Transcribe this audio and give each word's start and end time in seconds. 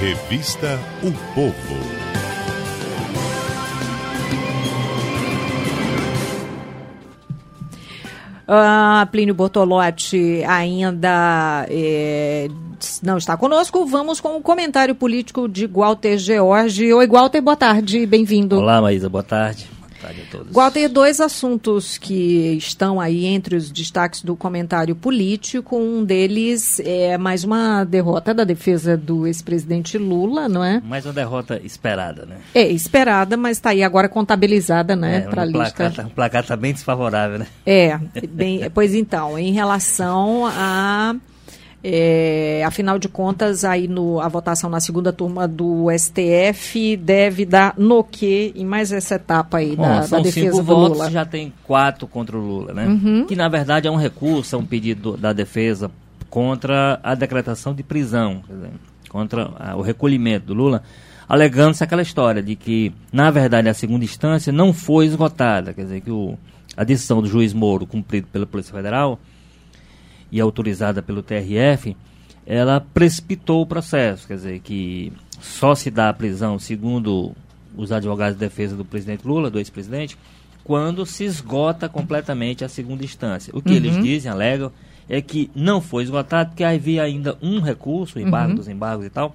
Revista 0.00 0.78
O 1.02 1.10
Povo. 1.34 1.54
Uh, 8.46 9.04
Plínio 9.10 9.34
Bortolotti 9.34 10.44
ainda 10.46 11.66
é, 11.68 12.46
não 13.02 13.18
está 13.18 13.36
conosco. 13.36 13.84
Vamos 13.86 14.20
com 14.20 14.36
o 14.36 14.40
comentário 14.40 14.94
político 14.94 15.48
de 15.48 15.66
Walter 15.66 16.16
George. 16.16 16.92
Oi, 16.92 17.06
Walter, 17.08 17.40
boa 17.40 17.56
tarde, 17.56 18.06
bem-vindo. 18.06 18.56
Olá, 18.56 18.80
Maísa, 18.80 19.08
boa 19.08 19.24
tarde 19.24 19.77
tarde 20.00 20.22
a 20.26 20.30
todos. 20.30 20.52
Walter, 20.52 20.88
dois 20.88 21.20
assuntos 21.20 21.98
que 21.98 22.56
estão 22.56 23.00
aí 23.00 23.26
entre 23.26 23.56
os 23.56 23.70
destaques 23.70 24.22
do 24.22 24.36
comentário 24.36 24.94
político. 24.94 25.76
Um 25.76 26.04
deles 26.04 26.80
é 26.80 27.18
mais 27.18 27.44
uma 27.44 27.84
derrota 27.84 28.32
da 28.32 28.44
defesa 28.44 28.96
do 28.96 29.26
ex-presidente 29.26 29.98
Lula, 29.98 30.48
não 30.48 30.64
é? 30.64 30.80
Mais 30.80 31.04
uma 31.04 31.12
derrota 31.12 31.60
esperada, 31.62 32.24
né? 32.24 32.38
É, 32.54 32.66
esperada, 32.68 33.36
mas 33.36 33.58
está 33.58 33.70
aí 33.70 33.82
agora 33.82 34.08
contabilizada, 34.08 34.94
né, 34.94 35.18
é, 35.18 35.20
para 35.22 35.42
a 35.42 35.44
lista. 35.44 35.90
Tá, 35.90 36.02
o 36.04 36.10
placar 36.10 36.42
está 36.42 36.56
bem 36.56 36.72
desfavorável, 36.72 37.38
né? 37.38 37.46
É, 37.66 37.98
bem, 38.28 38.70
pois 38.72 38.94
então, 38.94 39.38
em 39.38 39.52
relação 39.52 40.46
a 40.46 41.16
é, 41.82 42.62
afinal 42.66 42.98
de 42.98 43.08
contas, 43.08 43.64
aí 43.64 43.86
no, 43.86 44.20
a 44.20 44.28
votação 44.28 44.68
na 44.68 44.80
segunda 44.80 45.12
turma 45.12 45.46
do 45.46 45.86
STF 45.96 46.96
deve 46.96 47.44
dar 47.44 47.74
no 47.78 48.02
que 48.02 48.52
em 48.56 48.64
mais 48.64 48.90
essa 48.90 49.14
etapa 49.14 49.58
aí 49.58 49.76
Bom, 49.76 49.82
da, 49.82 50.00
da 50.06 50.18
defesa 50.18 50.50
cinco 50.50 50.56
do 50.56 50.62
votos, 50.64 50.98
Lula. 50.98 51.10
Já 51.10 51.24
tem 51.24 51.52
quatro 51.64 52.06
contra 52.08 52.36
o 52.36 52.40
Lula, 52.40 52.74
né? 52.74 52.86
Uhum. 52.86 53.26
Que 53.26 53.36
na 53.36 53.48
verdade 53.48 53.86
é 53.86 53.90
um 53.90 53.96
recurso, 53.96 54.56
é 54.56 54.58
um 54.58 54.66
pedido 54.66 55.16
da 55.16 55.32
defesa 55.32 55.90
contra 56.28 56.98
a 57.02 57.14
decretação 57.14 57.72
de 57.72 57.82
prisão, 57.82 58.42
dizer, 58.48 58.70
contra 59.08 59.50
a, 59.58 59.76
o 59.76 59.80
recolhimento 59.80 60.46
do 60.46 60.54
Lula, 60.54 60.82
alegando-se 61.28 61.84
aquela 61.84 62.02
história 62.02 62.42
de 62.42 62.56
que, 62.56 62.92
na 63.12 63.30
verdade, 63.30 63.68
a 63.68 63.74
segunda 63.74 64.04
instância 64.04 64.52
não 64.52 64.72
foi 64.72 65.06
esgotada, 65.06 65.72
quer 65.72 65.82
dizer, 65.82 66.00
que 66.00 66.10
o, 66.10 66.36
a 66.76 66.82
decisão 66.84 67.22
do 67.22 67.28
juiz 67.28 67.52
Moro, 67.52 67.86
cumprida 67.86 68.26
pela 68.32 68.46
Polícia 68.46 68.74
Federal, 68.74 69.18
e 70.30 70.40
autorizada 70.40 71.02
pelo 71.02 71.22
TRF, 71.22 71.96
ela 72.46 72.80
precipitou 72.80 73.62
o 73.62 73.66
processo, 73.66 74.26
quer 74.26 74.36
dizer, 74.36 74.60
que 74.60 75.12
só 75.40 75.74
se 75.74 75.90
dá 75.90 76.08
a 76.08 76.14
prisão, 76.14 76.58
segundo 76.58 77.32
os 77.76 77.92
advogados 77.92 78.34
de 78.34 78.40
defesa 78.40 78.74
do 78.74 78.84
presidente 78.84 79.26
Lula, 79.26 79.50
do 79.50 79.58
ex-presidente, 79.58 80.16
quando 80.64 81.06
se 81.06 81.24
esgota 81.24 81.88
completamente 81.88 82.64
a 82.64 82.68
segunda 82.68 83.04
instância. 83.04 83.52
O 83.54 83.62
que 83.62 83.70
uhum. 83.70 83.76
eles 83.76 84.02
dizem, 84.02 84.30
alegam, 84.30 84.72
é 85.08 85.22
que 85.22 85.50
não 85.54 85.80
foi 85.80 86.02
esgotado, 86.02 86.50
porque 86.50 86.64
havia 86.64 87.02
ainda 87.02 87.36
um 87.40 87.60
recurso, 87.60 88.18
o 88.18 88.22
embargo 88.22 88.50
uhum. 88.50 88.56
dos 88.56 88.68
embargos 88.68 89.06
e 89.06 89.10
tal, 89.10 89.34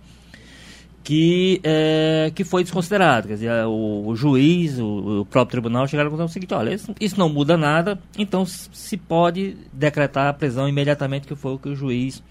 que, 1.04 1.60
é, 1.64 2.32
que 2.34 2.44
foi 2.44 2.64
desconsiderado. 2.64 3.28
Quer 3.28 3.34
dizer, 3.34 3.66
o, 3.66 4.08
o 4.08 4.16
juiz, 4.16 4.80
o, 4.80 5.22
o, 5.22 5.26
próprio 5.26 5.52
tribunal 5.52 5.88
chegaram 5.88 6.08
à 6.08 6.12
conclusão 6.12 6.28
seguinte, 6.28 6.54
olha, 6.54 6.74
isso, 6.74 6.96
isso, 7.00 7.20
não 7.20 7.28
muda 7.28 7.58
nada, 7.58 8.00
então 8.18 8.46
se 8.46 8.96
pode 8.96 9.58
decretar 9.74 10.28
a 10.28 10.34
prisão 10.34 10.68
imediatamente, 10.68 11.28
que 11.28 11.36
foi 11.36 11.54
o 11.54 11.60
que 11.60 11.70
o 11.70 11.76
juiz 11.76 12.24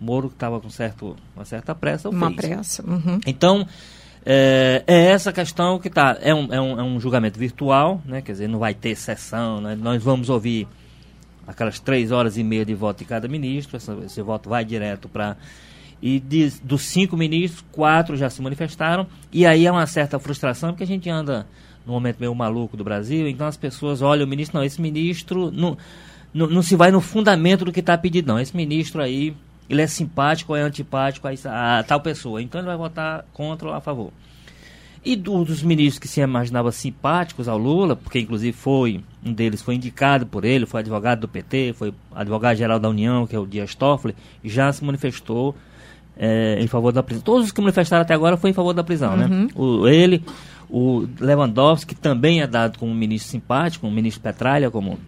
Moro, 0.00 0.28
que 0.28 0.34
estava 0.34 0.60
com 0.60 0.68
certo, 0.68 1.14
uma 1.36 1.44
certa 1.44 1.76
pressa, 1.76 2.08
Uma 2.08 2.26
fez. 2.30 2.40
pressa. 2.40 2.84
Uhum. 2.84 3.20
Então, 3.24 3.64
é, 4.26 4.82
é, 4.84 5.04
essa 5.06 5.32
questão 5.32 5.78
que 5.78 5.86
está. 5.86 6.18
É 6.20 6.34
um, 6.34 6.52
é, 6.52 6.60
um, 6.60 6.80
é 6.80 6.82
um 6.82 6.98
julgamento 6.98 7.38
virtual, 7.38 8.02
né? 8.04 8.20
quer 8.20 8.32
dizer, 8.32 8.48
não 8.48 8.58
vai 8.58 8.74
ter 8.74 8.96
sessão, 8.96 9.60
né? 9.60 9.76
nós 9.80 10.02
vamos 10.02 10.28
ouvir 10.28 10.66
aquelas 11.46 11.78
três 11.78 12.10
horas 12.10 12.36
e 12.36 12.42
meia 12.42 12.64
de 12.64 12.74
voto 12.74 12.98
de 12.98 13.04
cada 13.04 13.28
ministro, 13.28 13.76
essa, 13.76 13.96
esse 14.04 14.20
voto 14.22 14.48
vai 14.48 14.64
direto 14.64 15.08
para 15.08 15.36
e 16.02 16.18
de, 16.18 16.50
dos 16.64 16.82
cinco 16.82 17.16
ministros, 17.16 17.64
quatro 17.70 18.16
já 18.16 18.28
se 18.28 18.42
manifestaram. 18.42 19.06
E 19.32 19.46
aí 19.46 19.66
é 19.66 19.70
uma 19.70 19.86
certa 19.86 20.18
frustração, 20.18 20.70
porque 20.70 20.82
a 20.82 20.86
gente 20.86 21.08
anda 21.08 21.46
num 21.86 21.92
momento 21.92 22.18
meio 22.18 22.34
maluco 22.34 22.76
do 22.76 22.84
Brasil, 22.84 23.28
então 23.28 23.46
as 23.46 23.56
pessoas 23.56 24.02
olham 24.02 24.26
o 24.26 24.28
ministro, 24.28 24.58
não, 24.58 24.64
esse 24.64 24.80
ministro 24.80 25.50
não, 25.50 25.76
não, 26.34 26.46
não 26.48 26.62
se 26.62 26.76
vai 26.76 26.90
no 26.90 27.00
fundamento 27.00 27.64
do 27.64 27.72
que 27.72 27.80
está 27.80 27.96
pedido, 27.96 28.28
não. 28.28 28.40
Esse 28.40 28.56
ministro 28.56 29.00
aí, 29.00 29.34
ele 29.70 29.82
é 29.82 29.86
simpático 29.86 30.52
ou 30.52 30.58
é 30.58 30.62
antipático 30.62 31.28
a, 31.28 31.78
a, 31.78 31.82
tal 31.84 32.00
pessoa, 32.00 32.42
então 32.42 32.60
ele 32.60 32.66
vai 32.66 32.76
votar 32.76 33.24
contra 33.32 33.68
ou 33.68 33.74
a 33.74 33.80
favor. 33.80 34.12
E 35.04 35.16
do, 35.16 35.44
dos 35.44 35.62
ministros 35.62 35.98
que 35.98 36.06
se 36.06 36.20
imaginavam 36.20 36.70
simpáticos 36.70 37.48
ao 37.48 37.58
Lula, 37.58 37.96
porque 37.96 38.20
inclusive 38.20 38.52
foi, 38.52 39.00
um 39.24 39.32
deles 39.32 39.60
foi 39.60 39.74
indicado 39.74 40.26
por 40.26 40.44
ele, 40.44 40.64
foi 40.64 40.80
advogado 40.80 41.20
do 41.20 41.28
PT, 41.28 41.74
foi 41.76 41.92
advogado-geral 42.14 42.78
da 42.78 42.88
União, 42.88 43.26
que 43.26 43.34
é 43.34 43.38
o 43.38 43.46
Dias 43.46 43.74
Toffoli, 43.74 44.14
já 44.44 44.72
se 44.72 44.84
manifestou 44.84 45.56
é, 46.16 46.56
em 46.60 46.68
favor 46.68 46.92
da 46.92 47.02
prisão. 47.02 47.22
Todos 47.22 47.46
os 47.46 47.52
que 47.52 47.60
manifestaram 47.60 48.02
até 48.02 48.14
agora 48.14 48.36
foi 48.36 48.50
em 48.50 48.52
favor 48.52 48.72
da 48.72 48.84
prisão, 48.84 49.16
né? 49.16 49.26
uhum. 49.26 49.42
né? 49.42 49.48
O, 49.56 49.88
ele, 49.88 50.22
o 50.70 51.06
Lewandowski, 51.18 51.96
que 51.96 52.00
também 52.00 52.40
é 52.40 52.46
dado 52.46 52.78
como 52.78 52.94
ministro 52.94 53.30
simpático, 53.30 53.86
um 53.86 53.90
ministro 53.90 54.22
Petralha, 54.22 54.70
como 54.70 55.00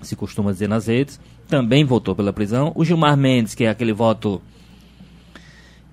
se 0.00 0.16
costuma 0.16 0.52
dizer 0.52 0.68
nas 0.68 0.86
redes, 0.86 1.20
também 1.48 1.84
votou 1.84 2.14
pela 2.14 2.32
prisão. 2.32 2.72
O 2.74 2.82
Gilmar 2.82 3.16
Mendes, 3.16 3.54
que 3.54 3.64
é 3.64 3.68
aquele 3.68 3.92
voto 3.92 4.40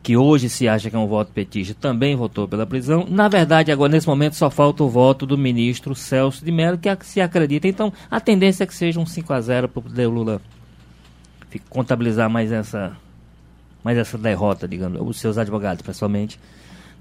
que 0.06 0.16
hoje 0.16 0.50
se 0.50 0.68
acha 0.68 0.88
que 0.88 0.96
é 0.96 1.00
um 1.00 1.08
voto 1.08 1.32
petista, 1.32 1.74
também 1.74 2.16
votou 2.16 2.48
pela 2.48 2.64
prisão. 2.64 3.08
Na 3.10 3.28
verdade, 3.28 3.72
agora 3.72 3.92
nesse 3.92 4.06
momento 4.06 4.36
só 4.36 4.52
falta 4.52 4.84
o 4.84 4.88
voto 4.88 5.26
do 5.26 5.36
ministro 5.36 5.96
Celso 5.96 6.46
de 6.46 6.52
Mello, 6.52 6.78
que 6.78 6.96
se 7.02 7.20
acredita. 7.20 7.68
Então, 7.68 7.92
a 8.12 8.20
tendência 8.20 8.66
é 8.66 8.68
que 8.68 8.76
seja 8.76 9.00
um 9.00 9.06
5 9.08 9.34
a 9.34 9.42
0 9.42 9.68
para 9.68 9.82
o 9.82 10.12
Lula 10.12 10.40
contabilizar 11.72 12.30
mais 12.30 12.52
essa 12.52 12.96
mas 13.84 13.98
essa 13.98 14.16
derrota, 14.16 14.68
digamos, 14.68 15.02
os 15.02 15.20
seus 15.20 15.40
advogados, 15.40 15.82
pessoalmente, 15.82 16.40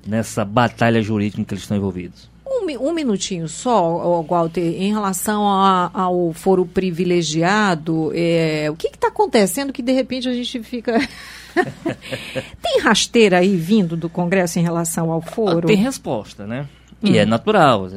nessa 0.07 0.43
batalha 0.43 1.03
jurídica 1.03 1.43
em 1.43 1.45
que 1.45 1.53
eles 1.53 1.65
estão 1.65 1.77
envolvidos. 1.77 2.31
Um, 2.47 2.89
um 2.89 2.95
minutinho 2.95 3.47
só, 3.49 4.23
Walter, 4.23 4.63
em 4.63 4.95
relação 4.95 5.47
a, 5.47 5.91
ao 5.93 6.33
foro 6.33 6.65
privilegiado, 6.65 8.13
é, 8.15 8.71
o 8.71 8.77
que 8.77 8.87
está 8.87 9.09
acontecendo 9.09 9.75
que 9.75 9.83
de 9.83 9.93
repente 9.93 10.27
a 10.27 10.33
gente 10.33 10.63
fica. 10.63 10.99
Tem 12.63 12.81
rasteira 12.81 13.39
aí 13.39 13.57
vindo 13.57 13.97
do 13.97 14.09
Congresso 14.09 14.59
em 14.59 14.63
relação 14.63 15.11
ao 15.11 15.21
foro? 15.21 15.67
Tem 15.67 15.77
resposta, 15.77 16.47
né? 16.47 16.67
E 17.03 17.19
é 17.19 17.25
hum. 17.25 17.29
natural. 17.29 17.89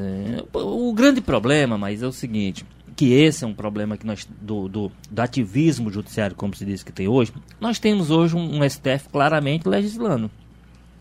O 0.54 0.94
grande 0.94 1.22
problema, 1.22 1.78
mas 1.78 2.04
é 2.04 2.08
o 2.08 2.12
seguinte: 2.12 2.66
que 2.96 3.14
esse 3.14 3.44
é 3.44 3.48
um 3.48 3.54
problema 3.54 3.96
que 3.96 4.06
nós 4.06 4.28
do, 4.42 4.68
do, 4.68 4.92
do, 5.10 5.22
ativismo 5.22 5.92
judiciário, 5.92 6.36
como 6.36 6.56
se 6.56 6.66
diz 6.66 6.84
que 6.84 6.92
tem 6.92 7.08
hoje, 7.08 7.32
nós 7.62 7.80
temos 7.80 8.12
hoje 8.12 8.36
um, 8.36 8.60
um 8.60 8.70
STF 8.70 9.10
claramente 9.12 9.68
legislando. 9.68 10.30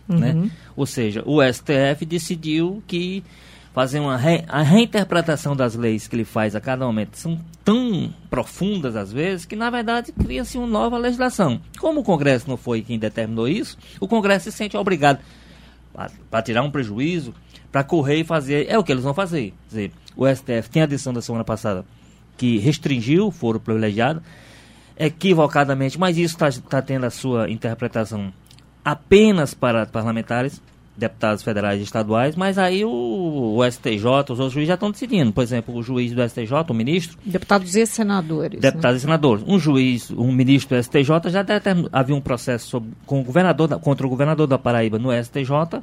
Uhum. 0.09 0.19
Né? 0.19 0.51
Ou 0.77 0.87
seja, 0.87 1.23
o 1.27 1.43
STF 1.43 2.05
decidiu 2.07 2.83
que 2.87 3.25
fazer 3.77 4.01
uma 4.01 4.17
re, 4.17 4.43
a 4.49 4.63
reinterpretação 4.63 5.55
das 5.55 5.75
leis 5.75 6.09
que 6.09 6.17
ele 6.17 6.25
faz 6.25 6.57
a 6.57 6.61
cada 6.63 6.87
momento 6.87 7.19
são 7.19 7.39
tão 7.63 8.11
profundas 8.31 8.97
às 8.97 9.13
vezes 9.13 9.45
que 9.45 9.55
na 9.55 9.69
verdade 9.69 10.13
cria-se 10.13 10.57
uma 10.57 10.67
nova 10.67 10.97
legislação. 10.97 11.61
Como 11.79 12.01
o 12.01 12.03
Congresso 12.03 12.49
não 12.49 12.57
foi 12.57 12.81
quem 12.81 12.99
determinou 12.99 13.47
isso, 13.47 13.77
o 14.01 14.09
Congresso 14.09 14.51
se 14.51 14.57
sente 14.57 14.79
obrigado 14.79 15.19
para 16.31 16.41
tirar 16.41 16.63
um 16.63 16.71
prejuízo, 16.71 17.35
para 17.71 17.85
correr 17.85 18.21
e 18.21 18.25
fazer. 18.25 18.65
É 18.67 18.79
o 18.79 18.83
que 18.83 18.91
eles 18.91 19.05
vão 19.05 19.13
fazer. 19.13 19.51
Quer 19.51 19.69
dizer, 19.69 19.93
o 20.17 20.27
STF 20.27 20.71
tem 20.71 20.81
a 20.81 20.87
decisão 20.87 21.13
da 21.13 21.21
semana 21.21 21.45
passada 21.45 21.85
que 22.39 22.57
restringiu 22.57 23.27
o 23.27 23.31
foro 23.31 23.61
privilegiado, 23.61 24.23
equivocadamente, 24.97 26.01
mas 26.01 26.17
isso 26.17 26.43
está 26.43 26.51
tá 26.67 26.81
tendo 26.81 27.05
a 27.05 27.11
sua 27.11 27.51
interpretação 27.51 28.33
apenas 28.83 29.53
para 29.53 29.85
parlamentares, 29.85 30.63
deputados 30.97 31.43
federais 31.43 31.81
e 31.81 31.85
estaduais, 31.85 32.35
mas 32.35 32.59
aí 32.59 32.85
o, 32.85 33.57
o 33.57 33.71
STJ, 33.71 34.05
os 34.31 34.39
outros 34.39 34.53
juízes 34.53 34.69
já 34.69 34.75
estão 34.75 34.91
decidindo. 34.91 35.33
Por 35.33 35.43
exemplo, 35.43 35.75
o 35.75 35.83
juiz 35.83 36.13
do 36.13 36.27
STJ, 36.27 36.53
o 36.69 36.75
ministro. 36.75 37.19
Deputados 37.25 37.75
e 37.75 37.87
senadores. 37.87 38.61
Deputados 38.61 38.95
né? 38.95 38.99
e 38.99 39.01
senadores. 39.01 39.45
Um 39.47 39.59
juiz, 39.59 40.11
um 40.11 40.33
ministro 40.33 40.77
do 40.77 40.83
STJ 40.83 41.31
já 41.31 41.45
havia 41.93 42.15
um 42.15 42.21
processo 42.21 42.69
sobre, 42.69 42.91
com 43.05 43.21
o 43.21 43.25
governador 43.25 43.69
da, 43.69 43.79
contra 43.79 44.07
o 44.07 44.11
governador 44.11 44.47
da 44.47 44.59
Paraíba 44.59 44.99
no 44.99 45.11
STJ 45.13 45.83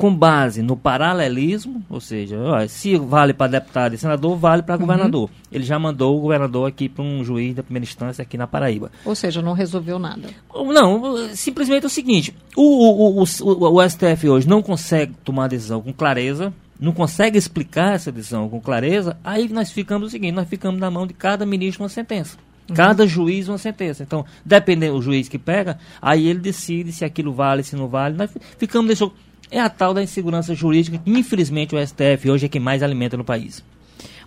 com 0.00 0.16
base 0.16 0.62
no 0.62 0.78
paralelismo, 0.78 1.84
ou 1.90 2.00
seja, 2.00 2.38
ó, 2.40 2.66
se 2.66 2.96
vale 2.96 3.34
para 3.34 3.52
deputado 3.52 3.94
e 3.94 3.98
senador, 3.98 4.34
vale 4.34 4.62
para 4.62 4.76
uhum. 4.76 4.80
governador. 4.80 5.28
Ele 5.52 5.62
já 5.62 5.78
mandou 5.78 6.16
o 6.16 6.22
governador 6.22 6.66
aqui 6.66 6.88
para 6.88 7.04
um 7.04 7.22
juiz 7.22 7.54
da 7.54 7.62
primeira 7.62 7.84
instância 7.84 8.22
aqui 8.22 8.38
na 8.38 8.46
Paraíba. 8.46 8.90
Ou 9.04 9.14
seja, 9.14 9.42
não 9.42 9.52
resolveu 9.52 9.98
nada. 9.98 10.30
Não, 10.54 11.28
simplesmente 11.34 11.84
é 11.84 11.86
o 11.86 11.90
seguinte: 11.90 12.34
o, 12.56 12.62
o, 12.62 13.22
o, 13.22 13.24
o, 13.42 13.74
o 13.76 13.90
STF 13.90 14.26
hoje 14.26 14.48
não 14.48 14.62
consegue 14.62 15.12
tomar 15.22 15.48
decisão 15.48 15.82
com 15.82 15.92
clareza, 15.92 16.50
não 16.80 16.92
consegue 16.92 17.36
explicar 17.36 17.94
essa 17.94 18.10
decisão 18.10 18.48
com 18.48 18.58
clareza, 18.58 19.18
aí 19.22 19.50
nós 19.50 19.70
ficamos 19.70 20.08
o 20.08 20.10
seguinte: 20.10 20.32
nós 20.32 20.48
ficamos 20.48 20.80
na 20.80 20.90
mão 20.90 21.06
de 21.06 21.12
cada 21.12 21.44
ministro 21.44 21.82
uma 21.82 21.90
sentença. 21.90 22.38
Uhum. 22.70 22.74
Cada 22.74 23.06
juiz 23.06 23.48
uma 23.48 23.58
sentença. 23.58 24.02
Então, 24.02 24.24
dependendo 24.46 24.94
do 24.94 25.02
juiz 25.02 25.28
que 25.28 25.38
pega, 25.38 25.78
aí 26.00 26.26
ele 26.26 26.38
decide 26.38 26.90
se 26.90 27.04
aquilo 27.04 27.34
vale, 27.34 27.62
se 27.62 27.76
não 27.76 27.86
vale. 27.86 28.16
Nós 28.16 28.30
ficamos 28.56 28.88
nesse 28.88 29.04
é 29.50 29.60
a 29.60 29.68
tal 29.68 29.92
da 29.92 30.02
insegurança 30.02 30.54
jurídica 30.54 30.98
que, 30.98 31.10
infelizmente, 31.10 31.74
o 31.74 31.86
STF 31.86 32.30
hoje 32.30 32.46
é 32.46 32.48
quem 32.48 32.60
mais 32.60 32.82
alimenta 32.82 33.16
no 33.16 33.24
país. 33.24 33.62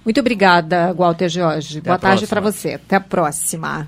Muito 0.03 0.19
obrigada, 0.19 0.93
Walter 0.93 1.29
Jorge. 1.29 1.79
Até 1.79 1.89
Boa 1.89 1.99
tarde 1.99 2.27
para 2.27 2.41
você. 2.41 2.73
Até 2.73 2.97
a 2.97 2.99
próxima. 2.99 3.87